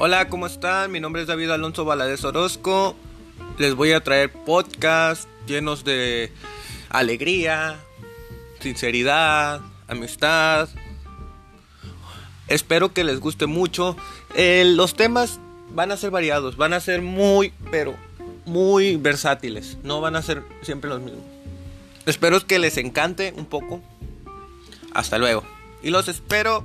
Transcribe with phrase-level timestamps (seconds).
[0.00, 0.92] Hola, ¿cómo están?
[0.92, 2.94] Mi nombre es David Alonso Valadez Orozco.
[3.58, 6.30] Les voy a traer podcasts llenos de
[6.88, 7.80] alegría,
[8.60, 10.68] sinceridad, amistad.
[12.46, 13.96] Espero que les guste mucho.
[14.36, 15.40] Eh, los temas
[15.70, 17.96] van a ser variados, van a ser muy, pero
[18.46, 19.78] muy versátiles.
[19.82, 21.24] No van a ser siempre los mismos.
[22.06, 23.82] Espero que les encante un poco.
[24.94, 25.42] Hasta luego.
[25.82, 26.64] Y los espero